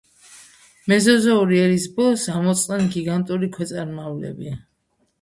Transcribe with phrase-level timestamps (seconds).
[0.93, 4.61] მეზოზოური ერის ბოლოს ამოწყდნენ გიგანტური ქვეწარმავლები.